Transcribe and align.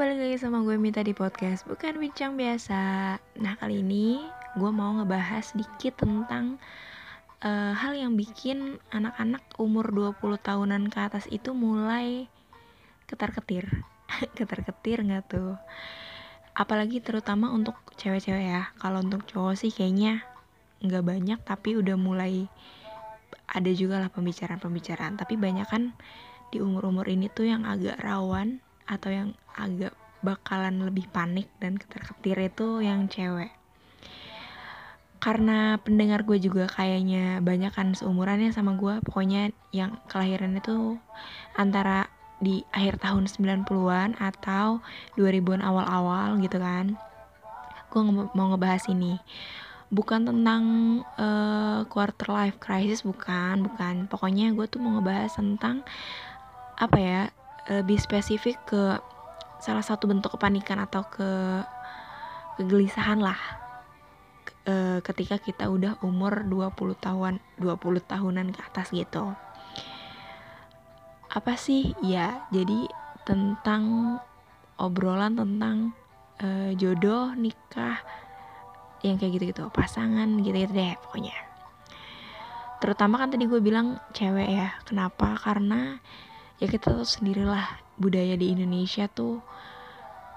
balik 0.00 0.16
lagi 0.16 0.40
sama 0.40 0.64
gue 0.64 0.80
Mita 0.80 1.04
di 1.04 1.12
podcast 1.12 1.68
Bukan 1.68 2.00
bincang 2.00 2.32
biasa. 2.32 2.80
Nah 3.36 3.52
kali 3.60 3.84
ini 3.84 4.24
gue 4.56 4.70
mau 4.72 4.96
ngebahas 4.96 5.52
sedikit 5.52 6.00
tentang 6.00 6.56
uh, 7.44 7.76
Hal 7.76 7.92
yang 7.92 8.16
bikin 8.16 8.80
anak-anak 8.96 9.44
umur 9.60 9.92
20 9.92 10.40
tahunan 10.40 10.88
ke 10.88 11.04
atas 11.04 11.28
itu 11.28 11.52
mulai 11.52 12.32
ketar-ketir. 13.12 13.68
Ketar-ketir 14.40 15.04
gak 15.04 15.36
tuh? 15.36 15.60
Apalagi 16.56 17.04
terutama 17.04 17.52
untuk 17.52 17.76
cewek-cewek 18.00 18.56
ya. 18.56 18.72
Kalau 18.80 19.04
untuk 19.04 19.28
cowok 19.28 19.52
sih 19.52 19.68
kayaknya 19.68 20.24
nggak 20.80 21.04
banyak 21.04 21.38
tapi 21.44 21.76
udah 21.76 22.00
mulai 22.00 22.48
ada 23.52 23.68
juga 23.76 24.00
lah 24.00 24.08
pembicaraan-pembicaraan. 24.08 25.20
Tapi 25.20 25.36
banyak 25.36 25.68
kan 25.68 25.92
di 26.48 26.56
umur-umur 26.64 27.04
ini 27.04 27.28
tuh 27.28 27.52
yang 27.52 27.68
agak 27.68 28.00
rawan 28.00 28.64
atau 28.86 29.10
yang 29.12 29.30
agak 29.56 29.92
bakalan 30.20 30.84
lebih 30.84 31.08
panik 31.08 31.48
dan 31.58 31.80
ketar-ketir 31.80 32.52
itu 32.52 32.84
yang 32.84 33.08
cewek. 33.08 33.52
Karena 35.20 35.76
pendengar 35.76 36.24
gue 36.24 36.40
juga 36.40 36.64
kayaknya 36.64 37.44
banyak 37.44 37.72
kan 37.76 37.92
seumurannya 37.92 38.56
sama 38.56 38.72
gue 38.80 39.04
pokoknya 39.04 39.52
yang 39.68 40.00
kelahiran 40.08 40.56
itu 40.56 40.96
antara 41.52 42.08
di 42.40 42.64
akhir 42.72 43.04
tahun 43.04 43.28
90-an 43.28 44.16
atau 44.16 44.80
2000-an 45.20 45.60
awal-awal 45.60 46.40
gitu 46.40 46.56
kan. 46.56 46.96
Gue 47.92 48.00
mau 48.08 48.48
ngebahas 48.48 48.88
ini. 48.88 49.20
Bukan 49.92 50.24
tentang 50.24 50.62
uh, 51.20 51.84
quarter 51.92 52.32
life 52.32 52.56
crisis 52.56 53.04
bukan 53.04 53.68
bukan. 53.68 54.08
Pokoknya 54.08 54.56
gue 54.56 54.64
tuh 54.72 54.80
mau 54.80 54.96
ngebahas 54.96 55.36
tentang 55.36 55.84
apa 56.80 56.96
ya 56.96 57.22
lebih 57.68 58.00
spesifik 58.00 58.56
ke 58.64 58.96
salah 59.60 59.84
satu 59.84 60.08
bentuk 60.08 60.40
kepanikan 60.40 60.80
atau 60.80 61.04
ke 61.04 61.28
kegelisahan 62.56 63.20
lah. 63.20 63.40
E, 64.64 65.04
ketika 65.04 65.36
kita 65.36 65.68
udah 65.68 66.00
umur 66.04 66.44
20 66.48 66.96
tahun 66.96 67.40
20 67.60 68.00
tahunan 68.04 68.46
ke 68.56 68.60
atas 68.64 68.92
gitu. 68.92 69.36
Apa 71.30 71.54
sih? 71.60 71.92
Ya 72.00 72.48
jadi 72.48 72.88
tentang 73.28 74.16
obrolan 74.80 75.36
tentang 75.36 75.92
e, 76.40 76.72
jodoh 76.76 77.36
nikah 77.36 78.00
yang 79.00 79.16
kayak 79.16 79.40
gitu-gitu 79.40 79.68
pasangan 79.72 80.28
gitu-gitu 80.40 80.72
deh 80.72 80.96
pokoknya. 81.04 81.36
Terutama 82.80 83.20
kan 83.20 83.28
tadi 83.28 83.44
gue 83.44 83.60
bilang 83.60 84.00
cewek 84.16 84.48
ya 84.48 84.72
kenapa? 84.88 85.36
Karena 85.36 86.00
ya 86.60 86.68
kita 86.68 86.92
tahu 86.92 87.02
sendirilah 87.02 87.80
budaya 87.96 88.36
di 88.36 88.52
Indonesia 88.52 89.08
tuh 89.08 89.40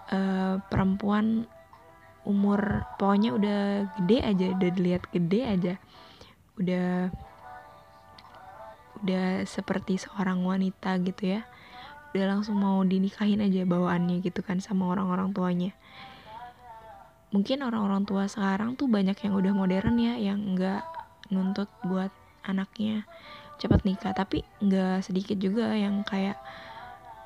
uh, 0.08 0.56
perempuan 0.72 1.44
umur 2.24 2.88
pokoknya 2.96 3.36
udah 3.36 3.60
gede 4.00 4.18
aja 4.24 4.46
udah 4.56 4.70
dilihat 4.72 5.04
gede 5.12 5.42
aja. 5.44 5.74
Udah 6.56 7.12
udah 9.04 9.44
seperti 9.44 10.00
seorang 10.00 10.40
wanita 10.48 10.96
gitu 11.04 11.36
ya. 11.36 11.44
Udah 12.16 12.26
langsung 12.32 12.56
mau 12.56 12.80
dinikahin 12.88 13.44
aja 13.44 13.68
bawaannya 13.68 14.24
gitu 14.24 14.40
kan 14.40 14.64
sama 14.64 14.88
orang-orang 14.96 15.36
tuanya. 15.36 15.72
Mungkin 17.36 17.66
orang-orang 17.66 18.08
tua 18.08 18.30
sekarang 18.32 18.80
tuh 18.80 18.88
banyak 18.88 19.18
yang 19.20 19.34
udah 19.36 19.52
modern 19.52 19.98
ya 20.00 20.16
yang 20.16 20.56
nggak 20.56 20.86
nuntut 21.34 21.68
buat 21.84 22.14
anaknya 22.46 23.04
cepat 23.62 23.86
nikah. 23.86 24.14
Tapi 24.16 24.46
nggak 24.62 25.06
sedikit 25.06 25.38
juga 25.38 25.74
yang 25.74 26.02
kayak 26.06 26.38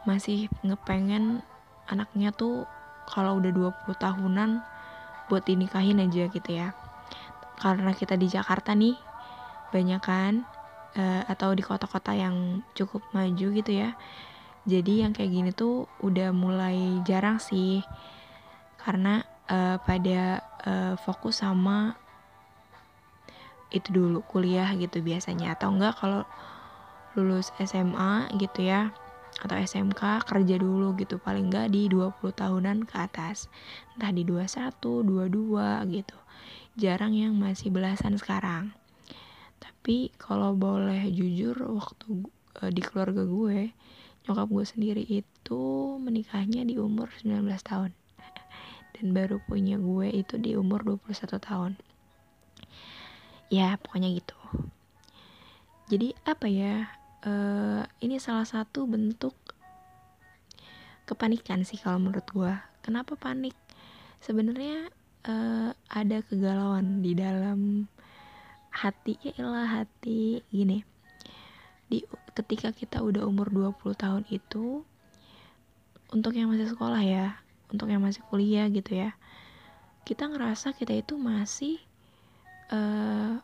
masih 0.08 0.48
ngepengen 0.64 1.44
anaknya 1.92 2.32
tuh 2.32 2.64
kalau 3.08 3.40
udah 3.40 3.52
20 3.52 3.96
tahunan 3.96 4.64
buat 5.28 5.44
dinikahin 5.44 6.04
aja 6.04 6.28
gitu 6.32 6.52
ya. 6.52 6.72
Karena 7.60 7.92
kita 7.92 8.16
di 8.16 8.28
Jakarta 8.32 8.72
nih 8.76 8.96
banyak 9.72 10.02
kan 10.04 10.48
uh, 10.96 11.24
atau 11.28 11.52
di 11.52 11.64
kota-kota 11.64 12.16
yang 12.16 12.64
cukup 12.76 13.04
maju 13.12 13.48
gitu 13.52 13.72
ya. 13.72 13.96
Jadi 14.68 15.04
yang 15.04 15.16
kayak 15.16 15.32
gini 15.32 15.52
tuh 15.56 15.88
udah 16.04 16.36
mulai 16.36 17.04
jarang 17.08 17.40
sih. 17.40 17.84
Karena 18.80 19.24
uh, 19.48 19.80
pada 19.84 20.44
uh, 20.64 20.94
fokus 21.00 21.44
sama 21.44 21.96
itu 23.70 23.90
dulu 23.92 24.24
kuliah 24.24 24.72
gitu 24.80 25.04
biasanya. 25.04 25.56
Atau 25.56 25.76
enggak 25.76 26.00
kalau 26.00 26.24
lulus 27.18 27.50
SMA 27.58 28.30
gitu 28.38 28.62
ya 28.62 28.94
atau 29.38 29.54
SMK 29.54 30.26
kerja 30.26 30.56
dulu 30.58 30.98
gitu. 30.98 31.22
Paling 31.22 31.54
enggak 31.54 31.70
di 31.70 31.90
20 31.90 32.18
tahunan 32.34 32.90
ke 32.90 32.96
atas. 32.98 33.52
Entah 33.98 34.12
di 34.14 34.26
21, 34.26 34.74
22 34.82 35.94
gitu. 35.94 36.18
Jarang 36.78 37.14
yang 37.14 37.34
masih 37.38 37.70
belasan 37.70 38.18
sekarang. 38.18 38.74
Tapi 39.58 40.14
kalau 40.18 40.54
boleh 40.54 41.10
jujur 41.10 41.58
waktu 41.74 42.30
uh, 42.62 42.72
di 42.74 42.82
keluarga 42.84 43.26
gue 43.26 43.74
nyokap 44.28 44.52
gue 44.52 44.66
sendiri 44.68 45.04
itu 45.08 45.64
menikahnya 46.04 46.68
di 46.68 46.76
umur 46.76 47.08
19 47.24 47.48
tahun. 47.64 47.96
Dan 48.98 49.16
baru 49.16 49.40
punya 49.48 49.80
gue 49.80 50.12
itu 50.12 50.36
di 50.38 50.54
umur 50.60 50.84
21 50.84 51.40
tahun 51.40 51.87
ya 53.48 53.80
pokoknya 53.80 54.10
gitu. 54.16 54.38
Jadi 55.88 56.12
apa 56.28 56.48
ya 56.52 56.92
uh, 57.24 57.84
ini 58.04 58.20
salah 58.20 58.44
satu 58.44 58.84
bentuk 58.88 59.34
kepanikan 61.08 61.64
sih 61.64 61.80
kalau 61.80 62.04
menurut 62.04 62.28
gue 62.32 62.54
kenapa 62.84 63.16
panik? 63.16 63.56
Sebenarnya 64.20 64.92
uh, 65.30 65.72
ada 65.88 66.18
kegalauan 66.26 67.00
di 67.00 67.16
dalam 67.16 67.88
hati 68.72 69.16
ya 69.24 69.48
lah 69.48 69.84
hati 69.84 70.44
gini. 70.52 70.84
Di 71.88 72.04
ketika 72.36 72.76
kita 72.76 73.00
udah 73.00 73.24
umur 73.24 73.48
20 73.50 73.96
tahun 73.96 74.24
itu 74.28 74.84
untuk 76.12 76.36
yang 76.36 76.52
masih 76.52 76.68
sekolah 76.72 77.04
ya 77.04 77.40
untuk 77.72 77.92
yang 77.92 78.00
masih 78.04 78.24
kuliah 78.32 78.68
gitu 78.72 78.96
ya 78.96 79.16
kita 80.08 80.32
ngerasa 80.32 80.72
kita 80.72 80.96
itu 80.96 81.20
masih 81.20 81.84
uh, 82.72 83.40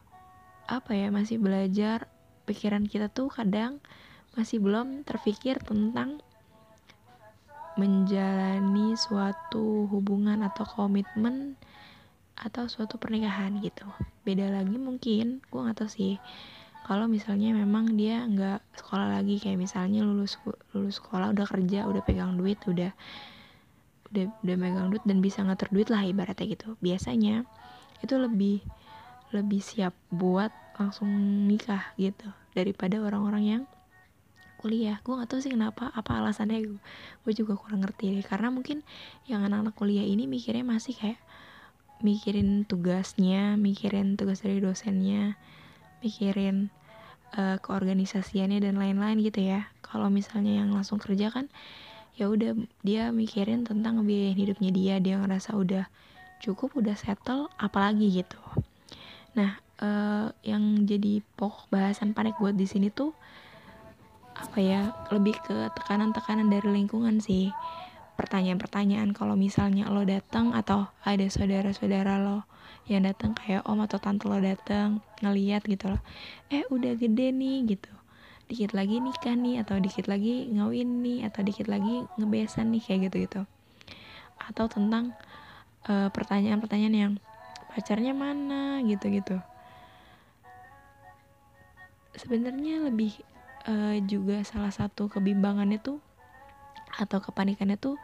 apa 0.68 0.92
ya 0.96 1.12
masih 1.12 1.38
belajar 1.40 2.08
pikiran 2.48 2.88
kita 2.88 3.08
tuh 3.12 3.32
kadang 3.32 3.80
masih 4.34 4.58
belum 4.58 5.06
terpikir 5.06 5.62
tentang 5.62 6.20
menjalani 7.74 8.94
suatu 8.94 9.90
hubungan 9.90 10.46
atau 10.46 10.66
komitmen 10.66 11.58
atau 12.38 12.66
suatu 12.70 12.98
pernikahan 12.98 13.58
gitu. 13.62 13.86
Beda 14.26 14.50
lagi 14.50 14.78
mungkin 14.78 15.42
gue 15.50 15.60
nggak 15.62 15.78
tahu 15.82 15.90
sih. 15.90 16.14
Kalau 16.84 17.08
misalnya 17.08 17.56
memang 17.56 17.96
dia 17.96 18.28
nggak 18.28 18.60
sekolah 18.84 19.18
lagi 19.22 19.40
kayak 19.40 19.56
misalnya 19.56 20.04
lulus 20.04 20.36
lulus 20.76 21.00
sekolah 21.00 21.32
udah 21.32 21.46
kerja 21.48 21.88
udah 21.88 22.02
pegang 22.04 22.36
duit 22.36 22.60
udah 22.68 22.92
udah 24.12 24.26
udah 24.44 24.56
megang 24.60 24.92
duit 24.92 25.02
dan 25.08 25.24
bisa 25.24 25.42
ngatur 25.42 25.72
duit 25.72 25.88
lah 25.90 26.04
ibaratnya 26.04 26.46
gitu. 26.46 26.76
Biasanya 26.84 27.48
itu 28.04 28.14
lebih 28.20 28.62
lebih 29.34 29.60
siap 29.60 29.98
buat 30.14 30.54
langsung 30.78 31.10
nikah 31.50 31.94
gitu 31.98 32.30
daripada 32.54 33.02
orang-orang 33.02 33.44
yang 33.44 33.64
kuliah. 34.62 35.04
Gue 35.04 35.20
gak 35.20 35.28
tahu 35.28 35.44
sih 35.44 35.52
kenapa 35.52 35.92
apa 35.92 36.24
alasannya 36.24 36.64
gue 36.64 36.80
gue 37.28 37.34
juga 37.36 37.60
kurang 37.60 37.84
ngerti 37.84 38.16
deh. 38.16 38.24
Karena 38.24 38.48
mungkin 38.48 38.86
yang 39.28 39.44
anak-anak 39.44 39.76
kuliah 39.76 40.08
ini 40.08 40.24
mikirnya 40.30 40.64
masih 40.64 40.96
kayak 40.96 41.20
mikirin 42.00 42.64
tugasnya 42.64 43.60
mikirin 43.60 44.16
tugas 44.20 44.44
dari 44.44 44.60
dosennya 44.60 45.40
mikirin 46.04 46.68
uh, 47.36 47.60
keorganisasiannya 47.60 48.64
dan 48.64 48.80
lain-lain 48.80 49.20
gitu 49.20 49.44
ya. 49.44 49.68
Kalau 49.84 50.08
misalnya 50.08 50.64
yang 50.64 50.72
langsung 50.72 50.98
kerja 50.98 51.28
kan 51.28 51.52
ya 52.14 52.30
udah 52.30 52.54
dia 52.86 53.10
mikirin 53.10 53.66
tentang 53.66 54.06
biaya 54.06 54.38
hidupnya 54.38 54.70
dia 54.70 54.96
dia 55.02 55.18
ngerasa 55.18 55.58
udah 55.58 55.90
cukup 56.46 56.78
udah 56.78 56.94
settle 56.94 57.50
apalagi 57.58 58.22
gitu 58.22 58.38
Nah, 59.34 59.58
uh, 59.82 60.30
yang 60.46 60.86
jadi 60.86 61.26
pokok 61.38 61.74
bahasan 61.74 62.14
panik 62.14 62.38
buat 62.38 62.54
di 62.54 62.70
sini 62.70 62.94
tuh 62.94 63.14
apa 64.38 64.58
ya? 64.62 64.94
Lebih 65.10 65.36
ke 65.42 65.56
tekanan-tekanan 65.74 66.50
dari 66.50 66.70
lingkungan 66.70 67.18
sih. 67.18 67.50
Pertanyaan-pertanyaan 68.14 69.10
kalau 69.18 69.34
misalnya 69.34 69.90
lo 69.90 70.06
datang 70.06 70.54
atau 70.54 70.86
ada 71.02 71.26
saudara-saudara 71.26 72.22
lo 72.22 72.46
yang 72.86 73.08
datang 73.08 73.34
kayak 73.34 73.66
om 73.66 73.80
atau 73.82 73.98
tante 73.98 74.30
lo 74.30 74.38
datang 74.38 75.02
ngeliat 75.26 75.66
gitu 75.66 75.90
loh. 75.90 76.02
Eh, 76.54 76.62
udah 76.70 76.94
gede 76.94 77.34
nih 77.34 77.74
gitu. 77.74 77.90
Dikit 78.46 78.78
lagi 78.78 79.02
nikah 79.02 79.34
nih 79.34 79.66
atau 79.66 79.82
dikit 79.82 80.06
lagi 80.06 80.46
ngawin 80.52 81.02
nih 81.02 81.26
atau 81.26 81.42
dikit 81.42 81.66
lagi 81.66 82.06
ngebesan 82.22 82.70
nih 82.70 82.82
kayak 82.86 83.00
gitu-gitu. 83.10 83.42
Atau 84.38 84.70
tentang 84.70 85.16
uh, 85.90 86.12
pertanyaan-pertanyaan 86.12 86.96
yang 86.96 87.14
pacarnya 87.74 88.14
mana 88.14 88.80
gitu-gitu. 88.86 89.42
Sebenarnya 92.14 92.86
lebih 92.86 93.18
uh, 93.66 93.98
juga 94.06 94.46
salah 94.46 94.70
satu 94.70 95.10
kebimbangannya 95.10 95.82
tuh 95.82 95.98
atau 96.94 97.18
kepanikannya 97.18 97.82
tuh 97.82 97.98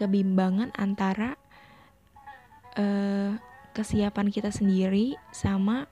kebimbangan 0.00 0.72
antara 0.80 1.36
uh, 2.80 3.36
kesiapan 3.76 4.32
kita 4.32 4.48
sendiri 4.48 5.20
sama 5.30 5.84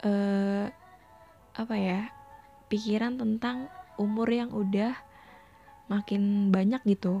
uh, 0.00 0.66
apa 1.54 1.74
ya 1.76 2.08
pikiran 2.72 3.20
tentang 3.20 3.68
umur 4.00 4.26
yang 4.32 4.50
udah 4.50 4.96
makin 5.86 6.48
banyak 6.48 6.80
gitu 6.88 7.20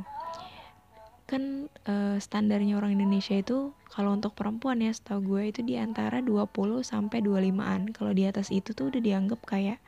kan 1.24 1.72
uh, 1.88 2.20
standarnya 2.20 2.76
orang 2.76 3.00
Indonesia 3.00 3.32
itu 3.32 3.72
kalau 3.88 4.12
untuk 4.12 4.36
perempuan 4.36 4.84
ya 4.84 4.92
setahu 4.92 5.36
gue 5.36 5.42
itu 5.56 5.60
di 5.64 5.80
antara 5.80 6.20
20 6.20 6.50
sampai 6.84 7.24
25-an. 7.24 7.96
Kalau 7.96 8.12
di 8.12 8.28
atas 8.28 8.52
itu 8.52 8.76
tuh 8.76 8.92
udah 8.92 9.00
dianggap 9.00 9.40
kayak 9.48 9.80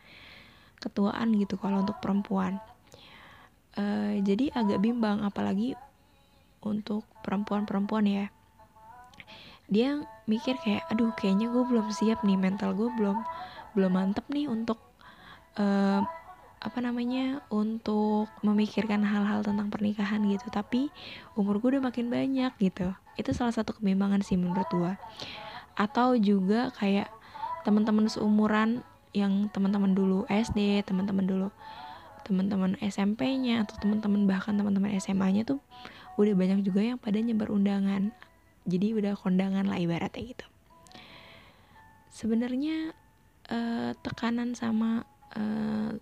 ketuaan 0.80 1.36
gitu 1.36 1.60
kalau 1.60 1.84
untuk 1.84 2.00
perempuan. 2.00 2.56
Uh, 3.76 4.16
jadi 4.24 4.48
agak 4.56 4.80
bimbang 4.80 5.20
apalagi 5.20 5.76
untuk 6.64 7.04
perempuan-perempuan 7.20 8.06
ya. 8.08 8.26
Dia 9.68 10.00
mikir 10.24 10.56
kayak 10.62 10.88
aduh 10.88 11.12
kayaknya 11.18 11.52
gue 11.52 11.64
belum 11.66 11.92
siap 11.92 12.22
nih 12.24 12.38
mental 12.38 12.72
gue 12.72 12.88
belum 12.96 13.18
belum 13.76 13.92
mantep 13.92 14.24
nih 14.32 14.48
untuk 14.48 14.78
uh, 15.60 16.00
apa 16.66 16.82
namanya 16.82 17.46
untuk 17.54 18.26
memikirkan 18.42 19.06
hal-hal 19.06 19.46
tentang 19.46 19.70
pernikahan 19.70 20.18
gitu. 20.26 20.50
Tapi 20.50 20.90
umur 21.38 21.62
gue 21.62 21.78
udah 21.78 21.88
makin 21.88 22.10
banyak 22.10 22.50
gitu. 22.58 22.90
Itu 23.14 23.30
salah 23.30 23.54
satu 23.54 23.78
kebimbangan 23.78 24.26
sih 24.26 24.34
menurut 24.34 24.66
gue 24.74 24.92
atau 25.76 26.16
juga 26.16 26.72
kayak 26.74 27.12
teman-teman 27.62 28.08
seumuran 28.08 28.80
yang 29.12 29.52
teman-teman 29.52 29.92
dulu 29.92 30.24
SD 30.28 30.84
teman-teman 30.88 31.24
dulu 31.28 31.48
teman-teman 32.24 32.74
SMP-nya 32.82 33.62
atau 33.62 33.78
teman-teman 33.78 34.26
bahkan 34.26 34.56
teman-teman 34.58 34.90
SMA-nya 34.98 35.46
tuh 35.46 35.62
udah 36.18 36.34
banyak 36.34 36.66
juga 36.66 36.82
yang 36.82 36.98
pada 36.98 37.22
nyebar 37.22 37.54
undangan. 37.54 38.10
Jadi 38.66 38.98
udah 38.98 39.14
kondangan 39.14 39.62
lah 39.70 39.78
ibaratnya 39.78 40.34
gitu. 40.34 40.46
Sebenarnya 42.10 42.90
uh, 43.46 43.94
tekanan 44.02 44.58
sama 44.58 45.06
uh, 45.38 45.94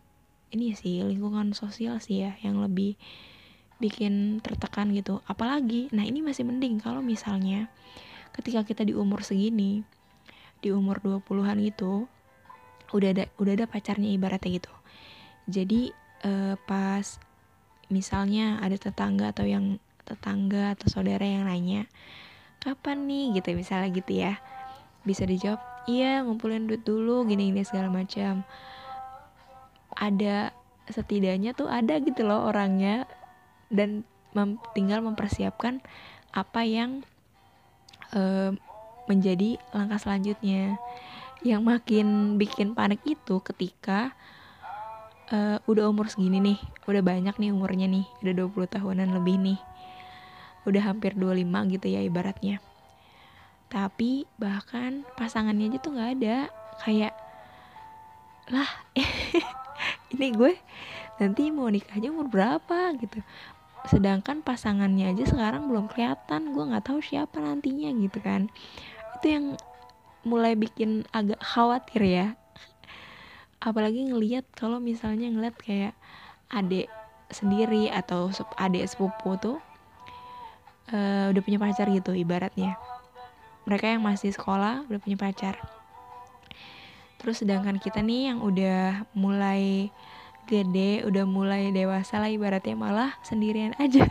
ini 0.55 0.73
sih 0.79 1.03
lingkungan 1.03 1.53
sosial 1.53 1.99
sih 1.99 2.23
ya 2.23 2.39
yang 2.41 2.63
lebih 2.63 2.95
bikin 3.83 4.39
tertekan 4.39 4.95
gitu. 4.95 5.21
Apalagi 5.27 5.91
nah 5.91 6.07
ini 6.07 6.23
masih 6.23 6.47
mending 6.47 6.79
kalau 6.79 7.03
misalnya 7.03 7.67
ketika 8.33 8.63
kita 8.63 8.87
di 8.87 8.95
umur 8.95 9.27
segini 9.27 9.83
di 10.63 10.73
umur 10.73 11.05
20-an 11.05 11.61
gitu 11.61 12.09
udah 12.95 13.09
ada 13.11 13.25
udah 13.37 13.53
ada 13.59 13.67
pacarnya 13.67 14.15
ibaratnya 14.15 14.63
gitu. 14.63 14.73
Jadi 15.51 15.91
eh, 16.25 16.57
pas 16.65 17.05
misalnya 17.93 18.63
ada 18.65 18.79
tetangga 18.79 19.35
atau 19.35 19.45
yang 19.45 19.77
tetangga 20.09 20.73
atau 20.79 20.89
saudara 20.89 21.25
yang 21.25 21.45
nanya 21.49 21.89
kapan 22.65 23.05
nih? 23.05 23.37
gitu 23.37 23.53
misalnya 23.53 23.93
gitu 23.93 24.13
ya. 24.15 24.41
Bisa 25.05 25.29
dijawab 25.29 25.61
iya 25.85 26.25
ngumpulin 26.25 26.65
duit 26.65 26.81
dulu 26.81 27.29
gini 27.29 27.53
gini 27.53 27.61
segala 27.61 27.93
macam 27.93 28.41
ada 29.97 30.53
setidaknya 30.91 31.57
tuh 31.57 31.71
ada 31.71 31.99
gitu 32.03 32.27
loh 32.27 32.51
orangnya. 32.51 33.09
Dan 33.73 34.07
mem 34.35 34.61
tinggal 34.75 35.01
mempersiapkan 35.01 35.81
apa 36.35 36.67
yang 36.67 37.07
uh, 38.15 38.53
menjadi 39.11 39.59
langkah 39.73 39.99
selanjutnya. 39.99 40.77
Yang 41.45 41.63
makin 41.63 42.41
bikin 42.41 42.73
panik 42.73 43.05
itu 43.05 43.41
ketika 43.45 44.17
uh, 45.33 45.59
udah 45.65 45.89
umur 45.89 46.11
segini 46.11 46.41
nih 46.41 46.59
udah 46.85 47.03
banyak 47.05 47.37
nih 47.37 47.51
umurnya 47.55 47.89
nih 47.89 48.05
udah 48.21 48.33
20 48.49 48.75
tahunan 48.77 49.09
lebih 49.13 49.37
nih 49.41 49.61
udah 50.65 50.83
hampir 50.93 51.13
25 51.17 51.73
gitu 51.77 51.87
ya 51.93 52.01
ibaratnya. 52.01 52.61
Tapi 53.69 54.25
bahkan 54.41 55.05
pasangannya 55.17 55.69
aja 55.73 55.79
tuh 55.81 55.93
nggak 55.97 56.11
ada 56.21 56.37
kayak 56.85 57.15
lah 58.53 58.69
ini 60.15 60.31
gue 60.31 60.55
nanti 61.19 61.51
mau 61.51 61.67
nikahnya 61.67 62.15
umur 62.15 62.31
berapa 62.31 62.95
gitu. 63.03 63.19
Sedangkan 63.91 64.41
pasangannya 64.41 65.13
aja 65.13 65.25
sekarang 65.29 65.69
belum 65.69 65.91
kelihatan. 65.91 66.55
Gue 66.55 66.65
nggak 66.71 66.89
tahu 66.89 67.03
siapa 67.05 67.43
nantinya 67.43 67.91
gitu 67.99 68.19
kan. 68.23 68.49
Itu 69.21 69.27
yang 69.29 69.45
mulai 70.25 70.57
bikin 70.57 71.05
agak 71.13 71.43
khawatir 71.43 72.03
ya. 72.07 72.27
Apalagi 73.61 74.09
ngelihat 74.09 74.49
kalau 74.57 74.81
misalnya 74.81 75.29
ngeliat 75.29 75.57
kayak 75.61 75.95
adik 76.49 76.89
sendiri 77.29 77.91
atau 77.91 78.31
adik 78.61 78.87
sepupu 78.87 79.37
tuh 79.41 79.59
uh, 80.93 81.33
udah 81.33 81.43
punya 81.45 81.59
pacar 81.61 81.91
gitu 81.93 82.17
ibaratnya. 82.17 82.79
Mereka 83.65 83.97
yang 83.97 84.05
masih 84.05 84.33
sekolah 84.33 84.85
udah 84.89 85.01
punya 85.01 85.17
pacar 85.17 85.84
terus 87.25 87.41
sedangkan 87.41 87.81
kita 87.81 88.05
nih 88.05 88.29
yang 88.29 88.45
udah 88.45 89.09
mulai 89.17 89.89
gede 90.45 91.09
udah 91.09 91.25
mulai 91.25 91.73
dewasa 91.73 92.21
lah 92.21 92.29
ibaratnya 92.29 92.77
malah 92.77 93.17
sendirian 93.25 93.73
aja. 93.81 94.05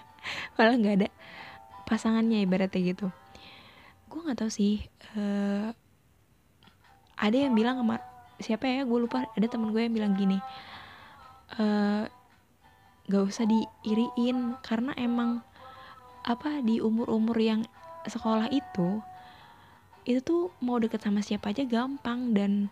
Malah 0.54 0.78
nggak 0.78 0.96
ada 1.02 1.08
pasangannya 1.90 2.46
ibaratnya 2.46 2.94
gitu. 2.94 3.10
Gue 4.06 4.20
nggak 4.22 4.38
tahu 4.38 4.50
sih 4.54 4.86
uh, 5.18 5.74
ada 7.18 7.34
yang 7.34 7.58
bilang 7.58 7.82
sama 7.82 7.98
siapa 8.38 8.70
ya 8.70 8.86
gue 8.86 8.98
lupa. 9.02 9.26
Ada 9.34 9.50
temen 9.50 9.74
gue 9.74 9.82
yang 9.82 9.90
bilang 9.90 10.14
gini 10.14 10.38
uh, 11.58 12.06
gak 13.10 13.26
usah 13.26 13.42
diiriin 13.50 14.54
karena 14.62 14.94
emang 14.94 15.42
apa 16.22 16.62
di 16.62 16.78
umur-umur 16.78 17.34
yang 17.34 17.66
sekolah 18.06 18.46
itu 18.54 19.02
itu 20.10 20.20
tuh 20.26 20.42
mau 20.58 20.82
deket 20.82 20.98
sama 21.06 21.22
siapa 21.22 21.54
aja 21.54 21.62
gampang 21.62 22.34
dan 22.34 22.66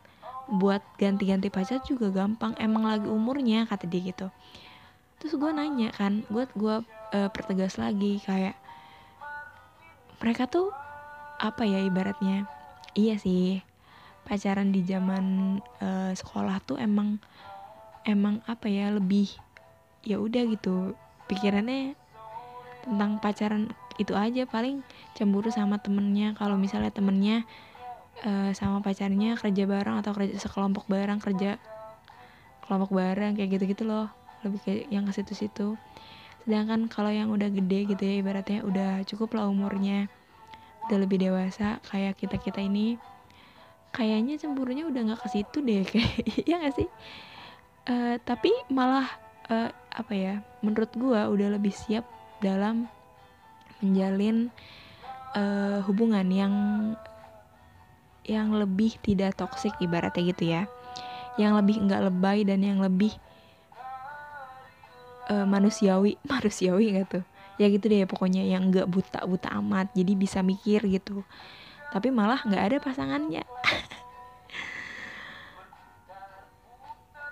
buat 0.49 0.81
ganti-ganti 0.97 1.53
pacar 1.53 1.85
juga 1.87 2.11
gampang. 2.11 2.57
Emang 2.59 2.89
lagi 2.89 3.07
umurnya 3.07 3.69
kata 3.69 3.87
dia 3.87 4.11
gitu. 4.11 4.27
Terus 5.23 5.39
gue 5.39 5.51
nanya 5.55 5.95
kan 5.95 6.27
gue 6.27 6.51
gue 6.57 6.77
uh, 7.15 7.29
pertegas 7.31 7.79
lagi 7.79 8.19
kayak 8.27 8.57
mereka 10.19 10.51
tuh 10.51 10.75
apa 11.39 11.63
ya 11.63 11.85
ibaratnya? 11.87 12.49
Iya 12.99 13.21
sih 13.21 13.63
pacaran 14.27 14.75
di 14.75 14.85
zaman 14.85 15.57
uh, 15.81 16.13
sekolah 16.13 16.61
tuh 16.67 16.77
emang 16.77 17.17
emang 18.05 18.43
apa 18.51 18.67
ya 18.67 18.91
lebih 18.91 19.31
ya 20.03 20.19
udah 20.19 20.43
gitu. 20.49 20.99
Pikirannya 21.29 21.93
tentang 22.89 23.21
pacaran 23.21 23.69
itu 23.99 24.15
aja 24.15 24.47
paling 24.47 24.81
cemburu 25.19 25.51
sama 25.51 25.83
temennya. 25.83 26.33
Kalau 26.39 26.55
misalnya 26.55 26.95
temennya 26.95 27.43
uh, 28.23 28.55
sama 28.55 28.81
pacarnya 28.81 29.35
kerja 29.35 29.65
bareng 29.67 30.01
atau 30.01 30.15
kerja 30.15 30.39
sekelompok 30.39 30.87
bareng 30.87 31.19
kerja 31.19 31.59
kelompok 32.65 32.95
bareng 32.95 33.35
kayak 33.35 33.59
gitu-gitu 33.59 33.85
loh. 33.85 34.09
Lebih 34.47 34.61
kayak 34.63 34.85
yang 34.95 35.05
ke 35.05 35.13
situ-situ. 35.13 35.75
Sedangkan 36.47 36.87
kalau 36.87 37.11
yang 37.11 37.29
udah 37.29 37.51
gede 37.51 37.91
gitu 37.91 38.03
ya 38.07 38.15
ibaratnya 38.23 38.65
udah 38.65 39.05
cukup 39.05 39.37
lah 39.37 39.51
umurnya 39.51 40.09
udah 40.89 41.05
lebih 41.05 41.21
dewasa 41.21 41.85
kayak 41.85 42.17
kita 42.17 42.41
kita 42.41 42.65
ini 42.65 42.97
kayaknya 43.93 44.41
cemburunya 44.41 44.89
udah 44.89 45.13
nggak 45.13 45.21
ke 45.21 45.29
situ 45.29 45.61
deh 45.61 45.85
kayak 45.93 46.15
ya 46.49 46.57
gak 46.65 46.75
sih? 46.81 46.89
Uh, 47.85 48.17
tapi 48.25 48.49
malah 48.73 49.05
uh, 49.53 49.69
apa 49.93 50.13
ya 50.17 50.35
menurut 50.65 50.89
gua 50.97 51.29
udah 51.29 51.53
lebih 51.57 51.73
siap 51.73 52.09
dalam 52.41 52.89
menjalin 53.83 54.51
uh, 55.35 55.81
hubungan 55.87 56.27
yang 56.31 56.55
yang 58.29 58.53
lebih 58.53 59.01
tidak 59.01 59.33
toksik 59.41 59.73
ibaratnya 59.81 60.23
gitu 60.35 60.45
ya. 60.45 60.69
Yang 61.41 61.53
lebih 61.65 61.77
enggak 61.81 62.03
lebay 62.13 62.45
dan 62.45 62.61
yang 62.61 62.79
lebih 62.85 63.17
uh, 65.33 65.49
manusiawi. 65.49 66.21
Manusiawi 66.31 66.93
nggak 66.95 67.09
tuh? 67.09 67.25
Ya 67.59 67.67
gitu 67.73 67.91
deh 67.91 68.07
pokoknya 68.07 68.47
yang 68.47 68.71
enggak 68.71 68.87
buta 68.87 69.25
buta 69.27 69.51
amat 69.59 69.91
jadi 69.97 70.13
bisa 70.15 70.45
mikir 70.45 70.85
gitu. 70.87 71.25
Tapi 71.89 72.13
malah 72.13 72.45
nggak 72.45 72.63
ada 72.69 72.77
pasangannya. 72.85 73.43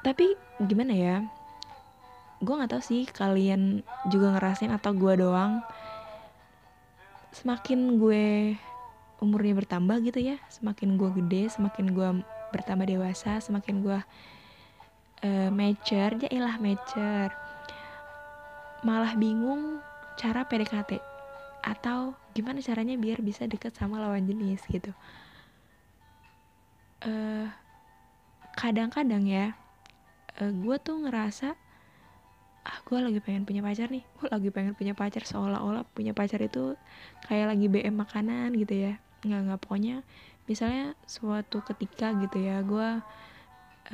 Tapi 0.07 0.33
gimana 0.65 0.95
ya? 0.97 1.17
Gue 2.41 2.55
nggak 2.57 2.73
tahu 2.73 2.83
sih 2.85 3.05
kalian 3.11 3.83
juga 4.09 4.33
ngerasain 4.37 4.73
atau 4.73 4.93
gue 4.97 5.13
doang 5.19 5.61
semakin 7.37 8.01
gue 8.01 8.57
umurnya 9.21 9.57
bertambah 9.57 10.01
gitu 10.05 10.21
ya 10.21 10.37
semakin 10.49 10.97
gue 10.97 11.09
gede 11.21 11.53
semakin 11.53 11.93
gue 11.93 12.09
bertambah 12.53 12.89
dewasa 12.89 13.41
semakin 13.41 13.85
gue 13.85 13.99
uh, 15.25 15.51
mature 15.53 16.15
ya 16.21 16.31
ilah 16.33 16.57
mature. 16.61 17.33
Malah 18.85 19.17
bingung 19.17 19.81
cara 20.21 20.45
PDKT 20.45 21.01
atau 21.67 22.15
gimana 22.37 22.63
caranya 22.63 22.95
biar 22.95 23.19
bisa 23.25 23.49
deket 23.49 23.75
sama 23.75 23.99
lawan 23.99 24.27
jenis 24.29 24.63
gitu. 24.69 24.93
Uh, 27.05 27.49
kadang-kadang 28.57 29.25
ya 29.29 29.53
uh, 30.41 30.53
gue 30.53 30.77
tuh 30.81 30.97
ngerasa 31.07 31.55
ah 32.67 32.83
gue 32.83 32.99
lagi 32.99 33.23
pengen 33.23 33.47
punya 33.47 33.63
pacar 33.63 33.87
nih. 33.95 34.03
Gue 34.19 34.27
lagi 34.27 34.51
pengen 34.51 34.75
punya 34.75 34.93
pacar 34.99 35.23
seolah-olah 35.23 35.87
punya 35.95 36.11
pacar 36.11 36.43
itu 36.43 36.75
kayak 37.31 37.55
lagi 37.55 37.67
BM 37.71 37.95
makanan 37.95 38.51
gitu 38.59 38.75
ya. 38.75 38.99
Nggak 39.23 39.41
nggak. 39.47 39.59
Pokoknya 39.63 40.03
misalnya 40.51 40.99
suatu 41.07 41.63
ketika 41.63 42.11
gitu 42.19 42.43
ya 42.43 42.67
gue 42.67 42.89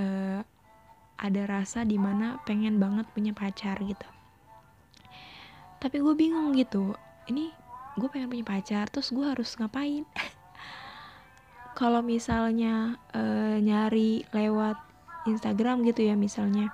uh, 0.00 0.40
ada 1.20 1.42
rasa 1.44 1.84
di 1.84 2.00
mana 2.00 2.40
pengen 2.48 2.80
banget 2.80 3.04
punya 3.12 3.36
pacar 3.36 3.76
gitu. 3.84 4.08
Tapi 5.76 5.96
gue 6.00 6.14
bingung 6.16 6.56
gitu 6.56 6.96
ini 7.28 7.52
gue 8.00 8.08
pengen 8.08 8.32
punya 8.32 8.46
pacar 8.48 8.88
terus 8.88 9.12
gue 9.12 9.26
harus 9.28 9.52
ngapain? 9.60 10.08
Kalau 11.78 12.00
misalnya 12.00 12.96
uh, 13.12 13.56
nyari 13.60 14.24
lewat 14.32 14.80
Instagram 15.28 15.86
gitu 15.86 16.08
ya 16.08 16.18
misalnya 16.18 16.72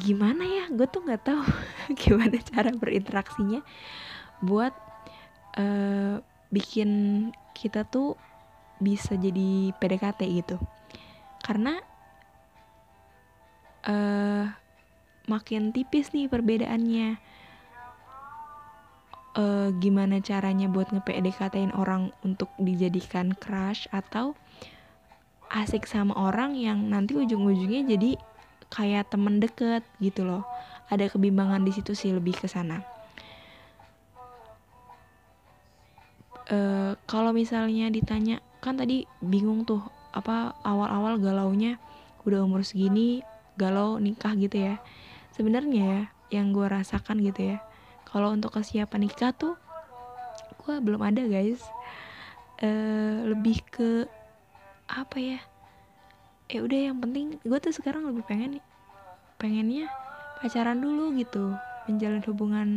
gimana 0.00 0.44
ya? 0.44 0.64
Gue 0.72 0.88
tuh 0.88 1.04
nggak 1.04 1.22
tahu 1.24 1.42
gimana 2.02 2.36
cara 2.40 2.70
berinteraksinya 2.72 3.60
buat 4.40 4.72
uh, 5.58 6.22
bikin 6.48 6.90
kita 7.52 7.84
tuh 7.84 8.14
bisa 8.78 9.18
jadi 9.18 9.74
PDKT 9.76 10.20
gitu. 10.42 10.56
Karena 11.42 11.78
uh, 13.86 14.44
makin 15.28 15.70
tipis 15.74 16.10
nih 16.14 16.26
perbedaannya. 16.30 17.20
Uh, 19.38 19.70
gimana 19.78 20.18
caranya 20.18 20.66
buat 20.66 20.90
nge-PDKT-in 20.90 21.70
orang 21.78 22.10
untuk 22.26 22.50
dijadikan 22.58 23.38
crush 23.38 23.86
atau 23.94 24.34
asik 25.48 25.86
sama 25.86 26.10
orang 26.12 26.58
yang 26.58 26.90
nanti 26.90 27.14
ujung-ujungnya 27.14 27.86
jadi 27.86 28.18
kayak 28.68 29.08
temen 29.12 29.40
deket 29.40 29.84
gitu 30.00 30.24
loh. 30.24 30.44
Ada 30.88 31.12
kebimbangan 31.12 31.64
di 31.64 31.72
situ 31.72 31.92
sih 31.92 32.12
lebih 32.12 32.36
ke 32.36 32.48
sana. 32.48 32.80
Uh, 36.48 36.96
kalau 37.04 37.36
misalnya 37.36 37.92
ditanya 37.92 38.40
kan 38.64 38.80
tadi 38.80 39.04
bingung 39.20 39.68
tuh 39.68 39.84
apa 40.16 40.56
awal-awal 40.64 41.20
galaunya 41.20 41.76
udah 42.24 42.40
umur 42.40 42.64
segini 42.64 43.20
galau 43.60 44.00
nikah 44.00 44.32
gitu 44.36 44.56
ya. 44.56 44.80
Sebenarnya 45.36 45.84
ya 45.84 46.02
yang 46.40 46.56
gue 46.56 46.64
rasakan 46.64 47.20
gitu 47.20 47.56
ya 47.56 47.58
kalau 48.08 48.32
untuk 48.32 48.56
kesiapan 48.56 49.08
nikah 49.08 49.32
tuh 49.36 49.60
gue 50.64 50.74
belum 50.80 51.04
ada 51.04 51.24
guys. 51.28 51.60
Uh, 52.58 53.28
lebih 53.28 53.62
ke 53.70 54.08
apa 54.88 55.16
ya 55.20 55.38
ya 56.48 56.64
udah 56.64 56.80
yang 56.92 56.98
penting 56.98 57.36
gue 57.44 57.58
tuh 57.60 57.76
sekarang 57.76 58.08
lebih 58.08 58.24
pengen 58.24 58.64
pengennya 59.36 59.86
pacaran 60.40 60.80
dulu 60.80 61.12
gitu. 61.18 61.54
Menjalin 61.86 62.24
hubungan 62.24 62.68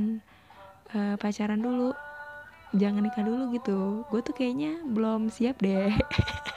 uh, 0.92 1.16
pacaran 1.16 1.60
dulu. 1.60 1.96
Jangan 2.76 3.04
nikah 3.04 3.24
dulu 3.24 3.52
gitu. 3.56 4.04
Gue 4.08 4.22
tuh 4.24 4.36
kayaknya 4.36 4.84
belum 4.84 5.32
siap 5.32 5.60
deh. 5.60 5.92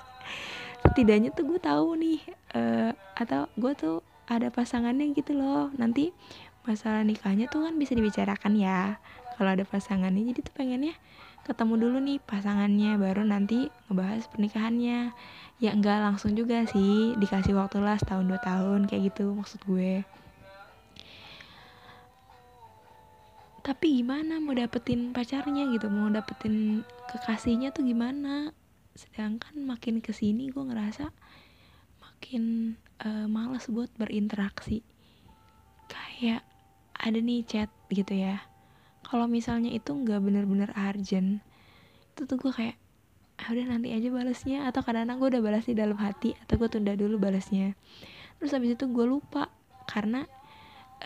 Setidaknya 0.84 1.34
tuh 1.34 1.48
gue 1.48 1.58
tahu 1.58 1.98
nih 1.98 2.20
uh, 2.54 2.90
atau 3.18 3.50
gue 3.58 3.72
tuh 3.74 3.96
ada 4.26 4.50
pasangannya 4.50 5.14
gitu 5.14 5.34
loh. 5.34 5.70
Nanti 5.74 6.10
masalah 6.66 7.02
nikahnya 7.06 7.46
tuh 7.46 7.66
kan 7.66 7.74
bisa 7.78 7.94
dibicarakan 7.94 8.58
ya. 8.58 8.98
Kalau 9.34 9.50
ada 9.50 9.66
pasangannya 9.66 10.30
jadi 10.30 10.40
tuh 10.46 10.54
pengennya 10.54 10.94
ketemu 11.44 11.74
dulu 11.76 11.96
nih 12.00 12.18
pasangannya 12.24 12.96
baru 12.96 13.22
nanti 13.28 13.68
ngebahas 13.88 14.24
pernikahannya. 14.32 15.12
Ya 15.62 15.70
enggak 15.70 16.02
langsung 16.02 16.34
juga 16.34 16.64
sih 16.66 17.14
dikasih 17.20 17.54
waktu 17.54 17.84
lah 17.84 18.00
setahun 18.00 18.26
dua 18.26 18.40
tahun 18.40 18.88
kayak 18.88 19.12
gitu 19.12 19.36
maksud 19.36 19.60
gue. 19.68 20.02
Tapi 23.64 23.86
gimana 24.00 24.40
mau 24.40 24.52
dapetin 24.52 25.12
pacarnya 25.12 25.68
gitu? 25.72 25.88
Mau 25.88 26.12
dapetin 26.12 26.84
kekasihnya 27.12 27.72
tuh 27.72 27.84
gimana? 27.84 28.52
Sedangkan 28.96 29.56
makin 29.64 30.04
ke 30.04 30.12
sini 30.12 30.52
gue 30.52 30.60
ngerasa 30.60 31.08
makin 32.00 32.76
uh, 33.04 33.28
males 33.28 33.68
buat 33.68 33.88
berinteraksi. 33.96 34.84
Kayak 35.88 36.44
ada 36.92 37.20
nih 37.20 37.44
chat 37.44 37.68
gitu 37.92 38.16
ya 38.16 38.53
kalau 39.06 39.28
misalnya 39.30 39.70
itu 39.70 39.92
nggak 39.92 40.20
bener-bener 40.24 40.72
urgent 40.74 41.44
itu 42.14 42.30
tuh 42.30 42.38
gue 42.38 42.52
kayak 42.54 42.76
ah, 43.42 43.50
udah 43.50 43.66
nanti 43.66 43.90
aja 43.90 44.08
balasnya. 44.14 44.70
Atau 44.70 44.86
kadang-kadang 44.86 45.18
gue 45.18 45.28
udah 45.34 45.42
balas 45.42 45.64
di 45.66 45.74
dalam 45.74 45.98
hati 45.98 46.38
atau 46.46 46.54
gue 46.56 46.68
tunda 46.70 46.94
dulu 46.94 47.18
balasnya. 47.18 47.74
Terus 48.38 48.50
habis 48.54 48.78
itu 48.78 48.86
gue 48.86 49.06
lupa 49.06 49.50
karena 49.90 50.24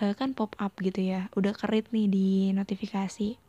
uh, 0.05 0.13
kan 0.15 0.37
pop 0.37 0.55
up 0.61 0.77
gitu 0.79 1.03
ya 1.03 1.33
udah 1.35 1.57
kerit 1.57 1.89
nih 1.91 2.07
di 2.07 2.29
notifikasi. 2.53 3.41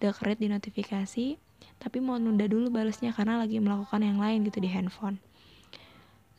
Udah 0.00 0.12
kerit 0.16 0.40
di 0.40 0.48
notifikasi 0.48 1.26
tapi 1.74 2.00
mau 2.00 2.16
nunda 2.16 2.48
dulu 2.48 2.72
balasnya 2.72 3.12
karena 3.12 3.36
lagi 3.36 3.60
melakukan 3.60 4.00
yang 4.00 4.16
lain 4.16 4.48
gitu 4.48 4.64
di 4.64 4.72
handphone. 4.72 5.20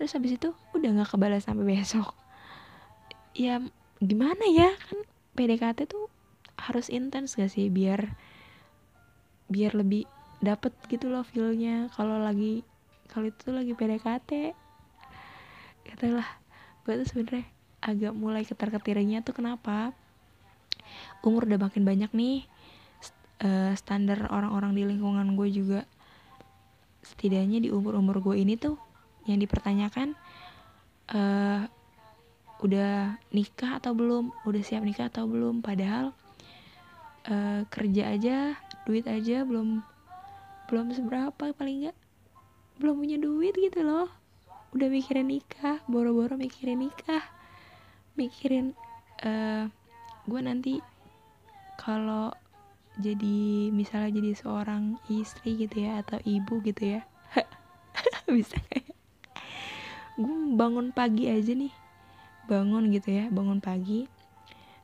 Terus 0.01 0.11
habis 0.17 0.35
itu 0.35 0.49
udah 0.73 0.89
nggak 0.97 1.09
kebalas 1.13 1.45
sampai 1.45 1.65
besok. 1.77 2.17
Ya 3.37 3.61
gimana 4.01 4.45
ya? 4.49 4.73
Kan 4.89 5.05
PDKT 5.37 5.85
tuh 5.85 6.09
harus 6.55 6.87
intens 6.87 7.35
gak 7.35 7.51
sih 7.51 7.67
biar 7.69 8.15
biar 9.51 9.77
lebih 9.77 10.09
dapet 10.41 10.73
gitu 10.89 11.09
loh 11.11 11.23
feelnya? 11.23 11.87
Kalau 11.93 12.17
lagi 12.21 12.65
kalau 13.11 13.29
itu 13.29 13.53
lagi 13.53 13.71
PDKT 13.77 14.31
katalah 15.85 16.27
gue 16.83 16.93
tuh 17.01 17.07
sebenernya 17.07 17.45
agak 17.85 18.13
mulai 18.17 18.41
ketar 18.41 18.73
ketirnya 18.73 19.21
tuh 19.21 19.37
kenapa? 19.37 19.93
Umur 21.21 21.45
udah 21.45 21.61
makin 21.61 21.85
banyak 21.85 22.11
nih 22.13 22.45
uh, 23.45 23.73
standar 23.77 24.29
orang-orang 24.29 24.73
di 24.73 24.83
lingkungan 24.85 25.37
gue 25.37 25.49
juga. 25.53 25.81
Setidaknya 27.05 27.61
di 27.61 27.69
umur-umur 27.69 28.21
gue 28.21 28.41
ini 28.41 28.57
tuh 28.57 28.81
yang 29.29 29.37
dipertanyakan 29.37 30.17
uh, 31.13 31.69
udah 32.65 33.21
nikah 33.29 33.77
atau 33.77 33.93
belum? 33.93 34.33
Udah 34.49 34.61
siap 34.65 34.81
nikah 34.81 35.13
atau 35.13 35.29
belum? 35.29 35.61
Padahal 35.61 36.17
uh, 37.29 37.61
kerja 37.69 38.13
aja 38.13 38.37
duit 38.85 39.05
aja 39.09 39.41
belum 39.45 39.81
belum 40.69 40.93
seberapa 40.93 41.53
paling 41.53 41.85
nggak. 41.85 41.97
Belum 42.81 43.01
punya 43.01 43.17
duit 43.21 43.53
gitu 43.53 43.85
loh. 43.85 44.09
Udah 44.73 44.89
mikirin 44.89 45.29
nikah 45.29 45.79
boro-boro 45.85 46.35
mikirin 46.35 46.89
nikah. 46.89 47.21
Mikirin 48.17 48.73
uh, 49.21 49.69
gue 50.25 50.41
nanti 50.41 50.81
kalau 51.77 52.33
jadi 52.95 53.69
misalnya 53.75 54.17
jadi 54.17 54.31
seorang 54.39 54.97
istri 55.11 55.59
gitu 55.59 55.85
ya 55.85 56.01
atau 56.01 56.17
ibu 56.25 56.59
gitu 56.65 56.97
ya. 56.97 57.01
Bisa 58.29 58.57
kayak 58.71 58.95
gue 60.17 60.37
bangun 60.57 60.89
pagi 60.89 61.29
aja 61.29 61.53
nih. 61.53 61.73
Bangun 62.49 62.89
gitu 62.89 63.13
ya 63.13 63.29
bangun 63.29 63.61
pagi. 63.61 64.09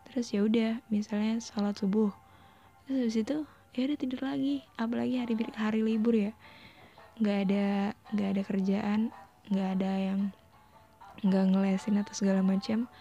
Terus 0.06 0.30
ya 0.30 0.46
udah 0.46 0.72
misalnya 0.94 1.42
sholat 1.42 1.74
subuh 1.80 2.21
terus 2.92 3.16
habis 3.16 3.18
itu 3.24 3.38
ya 3.72 3.82
udah 3.88 3.98
tidur 3.98 4.22
lagi. 4.28 4.56
Apalagi 4.76 5.16
hari 5.24 5.34
hari 5.56 5.82
libur 5.82 6.16
ya. 6.16 6.32
Nggak 7.18 7.38
ada 7.48 7.68
nggak 8.12 8.30
ada 8.36 8.42
kerjaan 8.44 9.00
nggak 9.52 9.70
ada 9.80 9.92
yang 10.00 10.20
nggak 11.24 11.46
ngelesin 11.56 12.00
atau 12.04 12.14
segala 12.14 12.44
macam. 12.44 12.92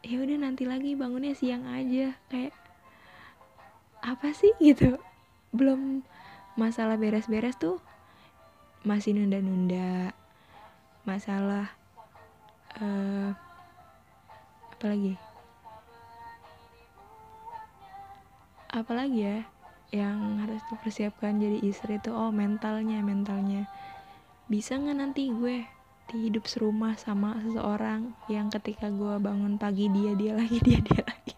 Ya 0.00 0.16
udah 0.20 0.36
nanti 0.40 0.64
lagi 0.64 0.96
bangunnya 0.96 1.36
siang 1.36 1.68
aja. 1.68 2.16
Kayak 2.32 2.56
apa 4.00 4.32
sih 4.32 4.56
gitu? 4.64 4.96
Belum 5.52 6.00
masalah 6.56 6.96
beres-beres 6.96 7.60
tuh 7.60 7.78
masih 8.84 9.12
nunda-nunda. 9.12 10.16
Masalah 11.04 11.72
uh, 12.80 13.36
apa 14.72 14.84
lagi 14.96 15.29
apalagi 18.70 19.18
ya 19.26 19.38
yang 19.90 20.38
harus 20.46 20.62
dipersiapkan 20.70 21.42
jadi 21.42 21.58
istri 21.66 21.98
itu 21.98 22.14
oh 22.14 22.30
mentalnya 22.30 23.02
mentalnya. 23.02 23.66
Bisa 24.46 24.78
nggak 24.78 24.96
nanti 24.98 25.30
gue 25.30 25.66
hidup 26.10 26.46
serumah 26.46 26.98
sama 26.98 27.38
seseorang 27.42 28.14
yang 28.26 28.50
ketika 28.50 28.90
gue 28.90 29.18
bangun 29.22 29.58
pagi 29.58 29.86
dia 29.90 30.14
dia 30.14 30.34
lagi 30.38 30.58
dia 30.66 30.78
dia 30.78 31.02
lagi? 31.02 31.34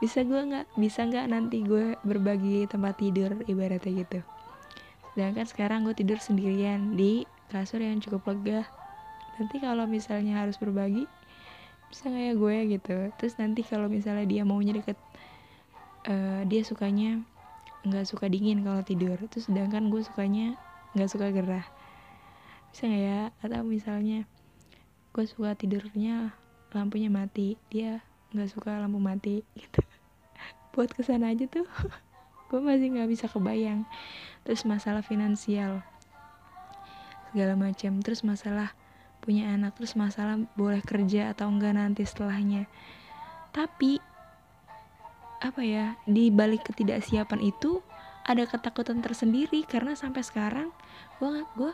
Bisa 0.00 0.24
gue 0.24 0.40
nggak 0.40 0.80
bisa 0.80 1.04
nggak 1.04 1.26
nanti 1.28 1.60
gue 1.60 2.00
berbagi 2.00 2.64
tempat 2.64 2.96
tidur 2.96 3.36
ibaratnya 3.44 3.92
gitu. 4.04 4.20
Sedangkan 5.12 5.44
sekarang 5.44 5.84
gue 5.84 5.92
tidur 5.92 6.16
sendirian 6.16 6.96
di 6.96 7.28
kasur 7.52 7.84
yang 7.84 8.00
cukup 8.00 8.24
lega. 8.32 8.64
Nanti 9.36 9.60
kalau 9.60 9.84
misalnya 9.84 10.40
harus 10.40 10.56
berbagi 10.56 11.04
bisa 11.90 12.06
nggak 12.06 12.24
ya 12.24 12.34
gue 12.38 12.56
gitu. 12.78 12.96
Terus 13.18 13.34
nanti 13.36 13.60
kalau 13.66 13.90
misalnya 13.90 14.24
dia 14.24 14.46
maunya 14.46 14.78
deket 14.78 14.96
uh, 16.06 16.46
dia 16.46 16.62
sukanya 16.62 17.20
nggak 17.82 18.06
suka 18.06 18.30
dingin 18.30 18.62
kalau 18.62 18.80
tidur. 18.86 19.18
Terus 19.26 19.50
sedangkan 19.50 19.90
gue 19.90 20.00
sukanya 20.06 20.54
nggak 20.94 21.10
suka 21.10 21.34
gerah. 21.34 21.66
Bisa 22.70 22.86
nggak 22.86 23.02
ya? 23.02 23.20
Atau 23.42 23.66
misalnya 23.66 24.24
gue 25.10 25.24
suka 25.26 25.58
tidurnya 25.58 26.30
lampunya 26.70 27.10
mati 27.10 27.58
dia 27.66 27.98
nggak 28.30 28.50
suka 28.54 28.78
lampu 28.78 29.02
mati 29.02 29.42
gitu. 29.58 29.82
Buat 30.72 30.94
ke 30.94 31.02
sana 31.02 31.34
aja 31.34 31.50
tuh 31.50 31.66
gue 32.48 32.60
masih 32.62 32.94
nggak 32.94 33.10
bisa 33.10 33.26
kebayang. 33.26 33.82
Terus 34.46 34.62
masalah 34.62 35.02
finansial 35.02 35.82
segala 37.34 37.58
macam. 37.58 37.98
Terus 37.98 38.22
masalah 38.22 38.78
punya 39.20 39.52
anak 39.52 39.76
terus 39.76 39.94
masalah 39.94 40.40
boleh 40.56 40.80
kerja 40.80 41.32
atau 41.36 41.48
enggak 41.52 41.76
nanti 41.76 42.02
setelahnya. 42.04 42.66
Tapi 43.52 44.00
apa 45.40 45.62
ya 45.64 45.96
di 46.04 46.28
balik 46.28 46.68
ketidaksiapan 46.68 47.40
itu 47.40 47.80
ada 48.28 48.44
ketakutan 48.44 49.00
tersendiri 49.00 49.64
karena 49.64 49.96
sampai 49.96 50.20
sekarang 50.20 50.68
gue 51.16 51.44
gue 51.56 51.72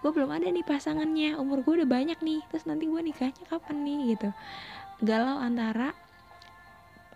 gue 0.00 0.10
belum 0.10 0.30
ada 0.30 0.46
nih 0.50 0.66
pasangannya. 0.66 1.38
Umur 1.38 1.62
gue 1.62 1.82
udah 1.82 1.88
banyak 1.88 2.18
nih 2.20 2.40
terus 2.50 2.66
nanti 2.66 2.86
gue 2.90 3.00
nikahnya 3.00 3.44
kapan 3.46 3.82
nih 3.86 4.18
gitu. 4.18 4.28
Galau 5.00 5.40
antara 5.40 5.96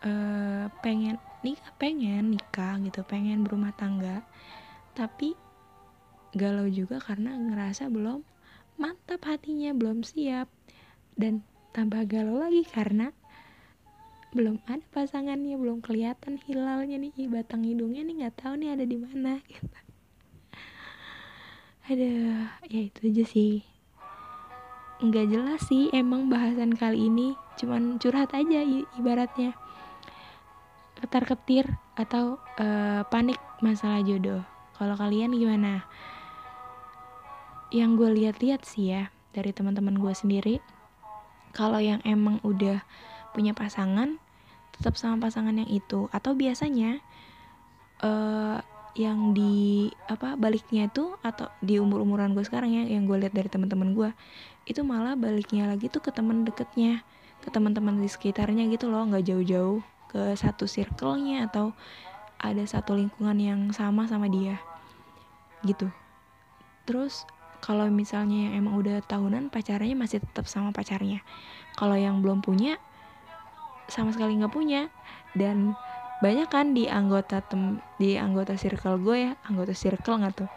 uh, 0.04 0.66
pengen 0.80 1.18
nikah 1.44 1.72
pengen 1.76 2.32
nikah 2.32 2.80
gitu 2.80 3.04
pengen 3.04 3.44
berumah 3.44 3.76
tangga 3.76 4.24
tapi 4.96 5.36
galau 6.32 6.64
juga 6.66 6.98
karena 7.04 7.36
ngerasa 7.36 7.92
belum 7.92 8.24
mantap 8.78 9.22
hatinya 9.26 9.70
belum 9.74 10.02
siap. 10.02 10.50
Dan 11.14 11.46
tambah 11.74 12.06
galau 12.06 12.42
lagi 12.42 12.62
karena 12.66 13.10
belum 14.34 14.58
ada 14.66 14.82
pasangannya 14.90 15.54
belum 15.54 15.78
kelihatan 15.78 16.42
hilalnya 16.42 16.98
nih 16.98 17.30
batang 17.30 17.62
hidungnya 17.62 18.02
nih 18.02 18.26
nggak 18.26 18.34
tahu 18.42 18.58
nih 18.58 18.74
ada 18.74 18.82
di 18.82 18.98
mana 18.98 19.38
gitu. 19.50 19.78
Ada 21.86 22.10
ya 22.66 22.80
itu 22.90 23.00
aja 23.14 23.24
sih. 23.30 23.54
Nggak 24.98 25.26
jelas 25.30 25.60
sih 25.70 25.86
emang 25.94 26.26
bahasan 26.26 26.74
kali 26.74 27.06
ini 27.06 27.38
cuman 27.62 28.02
curhat 28.02 28.34
aja 28.34 28.66
ibaratnya. 28.98 29.54
Ketar 30.98 31.30
ketir 31.30 31.66
atau 31.94 32.42
uh, 32.58 33.06
panik 33.06 33.38
masalah 33.62 34.02
jodoh. 34.02 34.42
Kalau 34.74 34.98
kalian 34.98 35.30
gimana 35.38 35.86
yang 37.74 37.98
gue 37.98 38.06
lihat-lihat 38.06 38.62
sih 38.62 38.94
ya 38.94 39.10
dari 39.34 39.50
teman-teman 39.50 39.98
gue 39.98 40.14
sendiri 40.14 40.62
kalau 41.50 41.82
yang 41.82 41.98
emang 42.06 42.38
udah 42.46 42.86
punya 43.34 43.50
pasangan 43.50 44.22
tetap 44.74 44.94
sama 44.98 45.26
pasangan 45.26 45.54
yang 45.54 45.70
itu. 45.70 46.10
Atau 46.10 46.34
biasanya 46.34 46.98
uh, 48.02 48.58
yang 48.94 49.34
di 49.34 49.90
apa 50.06 50.38
baliknya 50.38 50.86
itu 50.86 51.18
atau 51.22 51.50
di 51.58 51.82
umur 51.82 52.06
umuran 52.06 52.30
gue 52.30 52.46
sekarang 52.46 52.70
ya 52.70 52.86
yang 52.86 53.10
gue 53.10 53.18
lihat 53.18 53.34
dari 53.34 53.50
teman-teman 53.50 53.90
gue 53.90 54.10
itu 54.70 54.86
malah 54.86 55.18
baliknya 55.18 55.66
lagi 55.66 55.90
tuh 55.90 55.98
ke 55.98 56.14
teman 56.14 56.46
deketnya 56.46 57.02
ke 57.42 57.50
teman-teman 57.50 57.98
di 57.98 58.06
sekitarnya 58.06 58.70
gitu 58.70 58.90
loh. 58.90 59.02
Nggak 59.06 59.26
jauh-jauh 59.30 59.82
ke 60.10 60.38
satu 60.38 60.70
circle-nya 60.70 61.50
atau 61.50 61.74
ada 62.38 62.62
satu 62.66 62.94
lingkungan 62.94 63.38
yang 63.38 63.60
sama 63.74 64.06
sama 64.06 64.30
dia 64.30 64.58
gitu. 65.66 65.90
Terus 66.84 67.26
kalau 67.64 67.88
misalnya 67.88 68.52
yang 68.52 68.61
emang 68.61 68.76
udah 68.76 69.00
tahunan 69.00 69.49
pacarnya 69.49 69.97
masih 69.97 70.21
tetap 70.21 70.44
sama 70.44 70.68
pacarnya. 70.76 71.25
Kalau 71.80 71.97
yang 71.97 72.21
belum 72.21 72.44
punya 72.44 72.76
sama 73.88 74.12
sekali 74.12 74.37
nggak 74.37 74.52
punya. 74.52 74.92
Dan 75.33 75.73
banyak 76.21 76.44
kan 76.52 76.76
di 76.76 76.92
anggota 76.92 77.40
tem 77.40 77.80
di 77.97 78.21
anggota 78.21 78.61
circle 78.61 79.00
gue 79.00 79.16
ya 79.16 79.33
anggota 79.49 79.73
circle 79.73 80.21
nggak 80.21 80.44
tuh? 80.44 80.49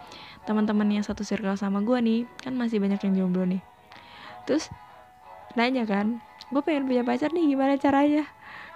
Teman-teman 0.43 0.99
yang 0.99 1.03
satu 1.07 1.23
circle 1.23 1.55
sama 1.55 1.79
gue 1.79 1.95
nih 2.03 2.19
kan 2.43 2.51
masih 2.59 2.83
banyak 2.83 2.99
yang 2.99 3.23
jomblo 3.23 3.47
nih. 3.47 3.63
Terus 4.43 4.67
nanya 5.55 5.87
kan 5.87 6.19
gue 6.51 6.59
pengen 6.59 6.91
punya 6.91 7.07
pacar 7.07 7.31
nih 7.31 7.55
gimana 7.55 7.79
caranya? 7.79 8.27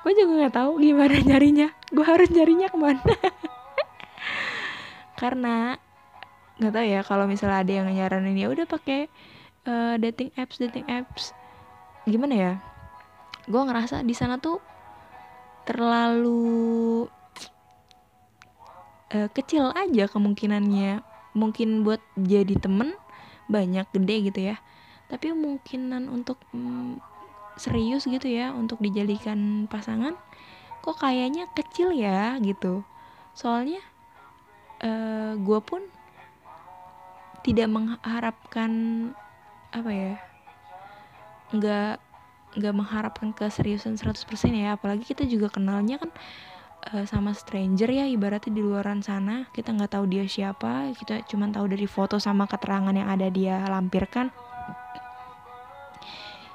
Gue 0.08 0.16
juga 0.16 0.48
nggak 0.48 0.56
tahu 0.56 0.80
gimana 0.80 1.20
nyarinya. 1.20 1.68
Gue 1.92 2.08
harus 2.08 2.32
nyarinya 2.32 2.72
ke 2.72 2.80
mana? 2.80 3.04
Karena 5.20 5.76
nggak 6.62 6.78
tahu 6.78 6.86
ya 6.86 7.02
kalau 7.02 7.26
misalnya 7.26 7.66
ada 7.66 7.74
yang 7.74 7.90
nyaranin 7.90 8.38
ya 8.38 8.48
udah 8.54 8.70
pakai 8.70 9.10
uh, 9.66 9.98
dating 9.98 10.30
apps 10.38 10.62
dating 10.62 10.86
apps. 10.86 11.34
Gimana 12.06 12.34
ya? 12.38 12.54
Gue 13.50 13.62
ngerasa 13.66 14.06
di 14.06 14.14
sana 14.14 14.38
tuh 14.38 14.62
terlalu 15.66 17.10
uh, 19.10 19.30
kecil 19.34 19.74
aja 19.74 20.06
kemungkinannya. 20.06 21.02
Mungkin 21.34 21.82
buat 21.82 22.04
jadi 22.14 22.62
temen 22.62 22.94
banyak 23.50 23.90
gede 23.90 24.16
gitu 24.30 24.40
ya. 24.54 24.62
Tapi 25.10 25.34
mungkinan 25.34 26.14
untuk 26.14 26.38
mm, 26.54 27.02
serius 27.58 28.06
gitu 28.06 28.30
ya 28.30 28.54
untuk 28.54 28.78
dijadikan 28.80 29.66
pasangan 29.66 30.16
kok 30.86 30.98
kayaknya 31.02 31.50
kecil 31.58 31.90
ya 31.90 32.38
gitu. 32.38 32.86
Soalnya 33.34 33.82
uh, 34.82 34.88
eh, 34.88 35.34
gue 35.42 35.60
pun 35.62 35.82
tidak 37.42 37.68
mengharapkan 37.70 38.72
apa 39.72 39.92
ya 39.92 40.14
nggak 41.52 41.94
nggak 42.52 42.76
mengharapkan 42.76 43.32
keseriusan 43.32 43.96
100% 43.96 44.28
ya. 44.52 44.76
Apalagi 44.76 45.08
kita 45.08 45.24
juga 45.24 45.48
kenalnya 45.48 46.00
kan 46.00 46.12
uh, 46.92 47.06
sama 47.08 47.32
stranger 47.32 47.88
ya 47.88 48.06
ibaratnya 48.08 48.52
di 48.52 48.62
luaran 48.64 49.00
sana. 49.00 49.48
Kita 49.56 49.72
nggak 49.72 49.92
tahu 49.96 50.06
dia 50.12 50.28
siapa 50.28 50.92
kita 50.96 51.24
cuma 51.28 51.48
tahu 51.50 51.72
dari 51.72 51.88
foto 51.88 52.20
sama 52.20 52.48
keterangan 52.48 52.94
yang 52.94 53.08
ada 53.08 53.28
dia 53.32 53.64
lampirkan. 53.68 54.30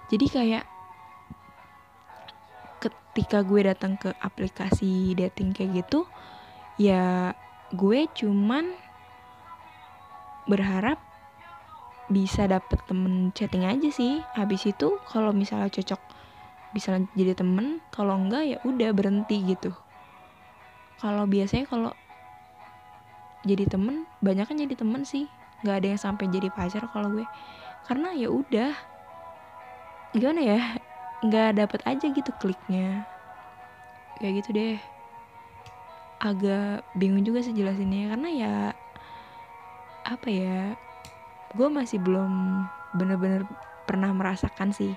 Jadi 0.07 0.27
kayak 0.31 0.65
ketika 2.79 3.41
gue 3.43 3.61
datang 3.65 3.97
ke 3.97 4.13
aplikasi 4.21 5.17
dating 5.17 5.57
kayak 5.57 5.83
gitu 5.83 6.05
ya 6.77 7.33
gue 7.73 8.05
cuman 8.13 8.77
berharap 10.47 11.03
bisa 12.07 12.47
dapet 12.47 12.87
temen 12.87 13.35
chatting 13.35 13.67
aja 13.67 13.91
sih. 13.91 14.31
Habis 14.33 14.71
itu 14.71 15.03
kalau 15.03 15.35
misalnya 15.35 15.71
cocok 15.71 16.01
bisa 16.71 17.03
jadi 17.19 17.35
temen 17.35 17.83
kalau 17.91 18.15
enggak 18.15 18.43
ya 18.47 18.59
udah 18.63 18.91
berhenti 18.95 19.43
gitu. 19.55 19.75
Kalau 20.97 21.29
biasanya 21.29 21.67
kalau 21.69 21.93
jadi 23.47 23.69
temen 23.69 24.09
banyak 24.23 24.47
kan 24.47 24.57
jadi 24.57 24.75
temen 24.79 25.03
sih. 25.03 25.35
Nggak 25.61 25.77
ada 25.83 25.87
yang 25.95 26.01
sampai 26.01 26.25
jadi 26.31 26.49
pacar 26.49 26.87
kalau 26.89 27.11
gue. 27.11 27.27
Karena 27.85 28.15
ya 28.15 28.31
udah 28.31 28.73
gimana 30.17 30.41
ya 30.41 30.61
nggak 31.21 31.51
dapet 31.59 31.81
aja 31.85 32.07
gitu 32.07 32.31
kliknya. 32.39 33.05
Kayak 34.17 34.33
gitu 34.43 34.51
deh. 34.57 34.79
Agak 36.17 36.89
bingung 36.97 37.23
juga 37.27 37.45
sih 37.45 37.53
jelasinnya 37.53 38.17
karena 38.17 38.29
ya 38.33 38.53
apa 40.07 40.29
ya 40.31 40.61
gue 41.57 41.69
masih 41.73 41.99
belum 41.99 42.63
bener-bener 42.95 43.43
pernah 43.87 44.11
merasakan 44.11 44.75
sih 44.75 44.95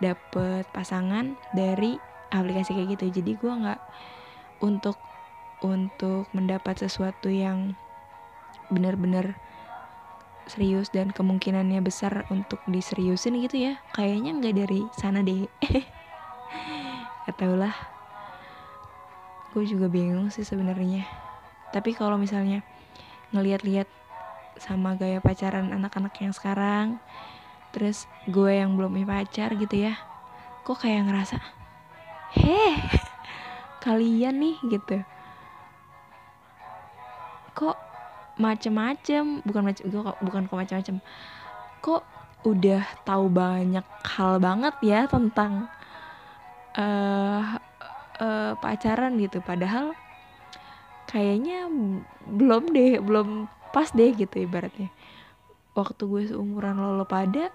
dapet 0.00 0.68
pasangan 0.70 1.36
dari 1.56 1.96
aplikasi 2.30 2.76
kayak 2.76 3.00
gitu. 3.00 3.20
Jadi 3.22 3.32
gue 3.36 3.52
nggak 3.52 3.80
untuk 4.60 5.00
untuk 5.64 6.28
mendapat 6.36 6.84
sesuatu 6.84 7.32
yang 7.32 7.72
bener-bener 8.68 9.38
serius 10.46 10.94
dan 10.94 11.10
kemungkinannya 11.10 11.82
besar 11.82 12.28
untuk 12.30 12.60
diseriusin 12.68 13.40
gitu 13.40 13.72
ya. 13.72 13.80
Kayaknya 13.96 14.30
nggak 14.36 14.54
dari 14.54 14.80
sana 14.94 15.24
deh. 15.24 15.48
Atau 17.30 17.56
lah. 17.56 17.74
Gue 19.56 19.64
juga 19.64 19.88
bingung 19.88 20.28
sih 20.28 20.44
sebenarnya. 20.44 21.08
Tapi 21.72 21.96
kalau 21.96 22.20
misalnya 22.20 22.60
ngelihat-lihat 23.32 23.88
sama 24.56 24.96
gaya 24.96 25.20
pacaran 25.20 25.72
anak-anak 25.72 26.14
yang 26.20 26.32
sekarang. 26.32 27.00
Terus 27.72 28.08
gue 28.28 28.52
yang 28.56 28.74
belum 28.74 28.96
punya 28.96 29.08
pacar 29.08 29.52
gitu 29.56 29.76
ya. 29.76 29.94
Kok 30.64 30.80
kayak 30.82 31.06
ngerasa 31.06 31.36
heh 32.36 32.76
kalian 33.84 34.36
nih 34.40 34.56
gitu. 34.72 35.04
Kok 37.56 37.76
macem-macem 38.36 39.40
bukan 39.44 39.62
macem 39.64 39.84
gue 39.88 40.02
bukan 40.02 40.42
kok 40.48 40.58
macem-macem. 40.58 40.96
Kok 41.80 42.02
udah 42.46 42.82
tahu 43.02 43.26
banyak 43.26 43.84
hal 44.06 44.38
banget 44.38 44.74
ya 44.84 45.08
tentang 45.10 45.66
uh, 46.76 47.60
uh, 48.20 48.52
pacaran 48.60 49.16
gitu. 49.20 49.40
Padahal 49.44 49.96
kayaknya 51.06 51.70
belum 52.26 52.74
deh 52.74 52.98
belum 52.98 53.46
pas 53.76 53.92
deh 53.92 54.08
gitu 54.16 54.40
ibaratnya. 54.40 54.88
Waktu 55.76 56.08
gue 56.08 56.22
seumuran 56.32 56.80
lo, 56.80 56.96
lo 56.96 57.04
pada 57.04 57.52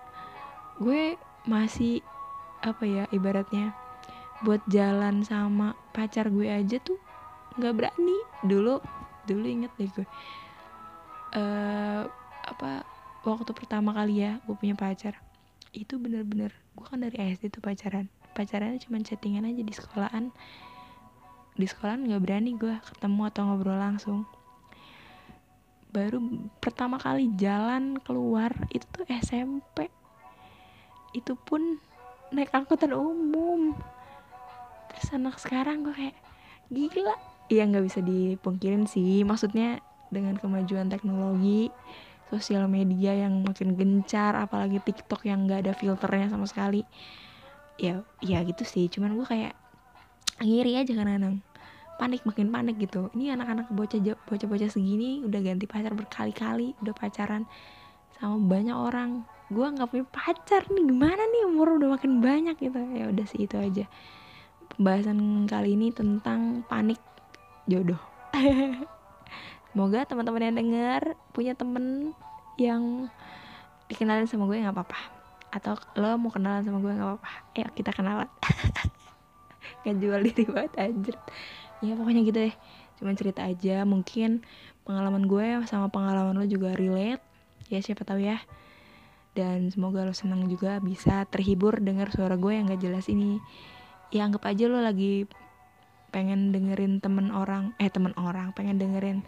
gue 0.78 1.18
masih 1.50 2.06
apa 2.62 2.86
ya 2.86 3.10
ibaratnya 3.10 3.74
buat 4.46 4.62
jalan 4.70 5.26
sama 5.26 5.74
pacar 5.98 6.30
gue 6.30 6.46
aja 6.46 6.78
tuh 6.78 7.02
nggak 7.58 7.74
berani. 7.74 8.18
Dulu 8.46 8.78
dulu 9.26 9.46
inget 9.50 9.74
deh 9.82 9.90
gue. 9.90 10.06
Uh, 11.34 12.06
apa 12.46 12.86
waktu 13.26 13.50
pertama 13.58 13.90
kali 13.90 14.22
ya 14.22 14.38
gue 14.46 14.54
punya 14.54 14.78
pacar 14.78 15.18
itu 15.72 15.96
bener-bener 15.96 16.52
gue 16.78 16.86
kan 16.86 17.02
dari 17.02 17.18
SD 17.18 17.50
tuh 17.50 17.66
pacaran. 17.66 18.06
Pacarannya 18.38 18.78
cuma 18.78 19.02
chattingan 19.02 19.50
aja 19.50 19.66
di 19.66 19.74
sekolahan. 19.74 20.30
Di 21.58 21.66
sekolahan 21.66 22.06
nggak 22.06 22.22
berani 22.22 22.54
gue 22.54 22.78
ketemu 22.94 23.22
atau 23.26 23.42
ngobrol 23.50 23.82
langsung 23.82 24.30
baru 25.92 26.24
pertama 26.64 26.96
kali 26.96 27.28
jalan 27.36 28.00
keluar 28.02 28.56
itu 28.72 28.88
tuh 28.90 29.04
SMP 29.12 29.92
itu 31.12 31.36
pun 31.36 31.80
naik 32.32 32.52
angkutan 32.56 32.96
umum. 32.96 33.76
Terus 34.92 35.08
anak 35.12 35.36
sekarang 35.40 35.84
gue 35.84 35.92
kayak 35.92 36.18
gila. 36.72 37.16
Ya 37.52 37.68
nggak 37.68 37.84
bisa 37.84 38.00
dipungkirin 38.00 38.88
sih. 38.88 39.28
Maksudnya 39.28 39.84
dengan 40.08 40.40
kemajuan 40.40 40.88
teknologi 40.88 41.72
sosial 42.32 42.72
media 42.72 43.12
yang 43.12 43.44
makin 43.44 43.76
gencar 43.76 44.40
apalagi 44.40 44.80
TikTok 44.80 45.28
yang 45.28 45.44
nggak 45.44 45.68
ada 45.68 45.74
filternya 45.76 46.32
sama 46.32 46.48
sekali. 46.48 46.88
Ya 47.76 48.08
ya 48.24 48.40
gitu 48.48 48.64
sih. 48.64 48.88
Cuman 48.88 49.20
gue 49.20 49.28
kayak 49.28 49.54
ngiri 50.40 50.80
aja 50.80 50.96
kan 50.96 51.12
kadang 51.12 51.38
panik 52.02 52.26
makin 52.26 52.50
panik 52.50 52.82
gitu. 52.82 53.14
Ini 53.14 53.38
anak-anak 53.38 53.70
bocah 53.70 54.02
bocah 54.26 54.48
bocah 54.50 54.70
segini 54.74 55.22
udah 55.22 55.38
ganti 55.38 55.70
pacar 55.70 55.94
berkali-kali 55.94 56.74
udah 56.82 56.98
pacaran 56.98 57.46
sama 58.18 58.42
banyak 58.42 58.74
orang. 58.74 59.22
Gue 59.54 59.70
nggak 59.70 59.86
punya 59.94 60.06
pacar 60.10 60.66
nih 60.66 60.82
gimana 60.82 61.22
nih? 61.22 61.46
Umur 61.46 61.78
udah 61.78 61.94
makin 61.94 62.18
banyak 62.18 62.58
gitu. 62.58 62.82
Ya 62.98 63.06
udah 63.14 63.26
sih 63.30 63.46
itu 63.46 63.54
aja. 63.54 63.86
Pembahasan 64.74 65.46
kali 65.46 65.78
ini 65.78 65.94
tentang 65.94 66.66
panik 66.66 66.98
jodoh. 67.70 68.02
Semoga 69.70 70.02
teman-teman 70.10 70.50
yang 70.50 70.58
denger 70.58 71.02
punya 71.38 71.54
temen 71.54 72.18
yang 72.58 73.14
dikenalin 73.86 74.26
sama 74.26 74.50
gue 74.50 74.58
nggak 74.58 74.74
apa-apa. 74.74 75.00
Atau 75.54 75.78
lo 76.02 76.18
mau 76.18 76.34
kenalan 76.34 76.66
sama 76.66 76.82
gue 76.82 76.98
nggak 76.98 77.10
apa-apa. 77.14 77.30
Ayo 77.54 77.70
kita 77.78 77.94
kenalan. 77.94 78.26
Nggak 79.82 79.98
jual 79.98 80.20
diri 80.22 80.46
banget 80.46 80.74
anjir 80.78 81.18
ya 81.82 81.94
pokoknya 81.98 82.22
gitu 82.26 82.39
deh. 82.50 82.56
Cuman 83.02 83.13
cerita 83.17 83.41
aja 83.46 83.84
mungkin 83.84 84.46
pengalaman 84.86 85.26
gue 85.26 85.62
sama 85.65 85.89
pengalaman 85.89 86.38
lo 86.38 86.46
juga 86.46 86.74
relate. 86.78 87.22
Ya 87.67 87.82
siapa 87.82 88.06
tahu 88.06 88.22
ya. 88.22 88.41
Dan 89.34 89.74
semoga 89.74 90.06
lo 90.06 90.13
senang 90.13 90.46
juga 90.46 90.78
bisa 90.84 91.26
terhibur 91.28 91.82
dengar 91.82 92.13
suara 92.13 92.38
gue 92.38 92.54
yang 92.54 92.70
gak 92.70 92.84
jelas 92.84 93.10
ini. 93.10 93.41
Ya 94.13 94.28
anggap 94.28 94.46
aja 94.46 94.70
lo 94.70 94.80
lagi 94.80 95.26
pengen 96.12 96.52
dengerin 96.52 97.00
temen 97.00 97.32
orang 97.32 97.72
eh 97.80 97.88
temen 97.88 98.12
orang 98.20 98.52
pengen 98.52 98.76
dengerin 98.76 99.24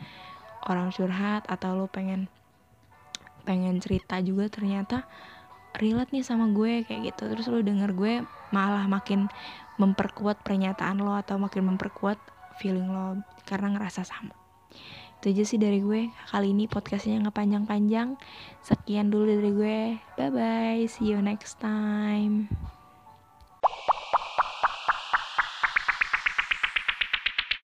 orang 0.67 0.91
curhat 0.91 1.47
atau 1.47 1.79
lo 1.79 1.87
pengen 1.87 2.27
pengen 3.47 3.79
cerita 3.79 4.19
juga 4.19 4.51
ternyata 4.51 5.07
relate 5.79 6.11
nih 6.11 6.23
sama 6.27 6.51
gue 6.51 6.83
kayak 6.83 7.15
gitu. 7.15 7.23
Terus 7.31 7.47
lo 7.47 7.63
denger 7.63 7.95
gue 7.95 8.13
malah 8.51 8.85
makin 8.85 9.31
memperkuat 9.79 10.43
pernyataan 10.45 11.01
lo 11.01 11.15
atau 11.17 11.39
makin 11.41 11.73
memperkuat 11.73 12.19
feeling 12.57 12.89
lo 12.89 13.21
karena 13.45 13.73
ngerasa 13.73 14.03
sama. 14.05 14.35
Itu 15.19 15.31
aja 15.31 15.43
sih 15.47 15.59
dari 15.61 15.79
gue. 15.79 16.11
Kali 16.29 16.51
ini 16.51 16.67
podcastnya 16.67 17.21
nggak 17.23 17.37
panjang-panjang. 17.37 18.19
Sekian 18.59 19.07
dulu 19.07 19.29
dari 19.29 19.51
gue. 19.51 19.79
Bye 20.19 20.31
bye 20.33 20.81
see 20.89 21.13
you 21.13 21.19
next 21.23 21.61
time 21.63 22.51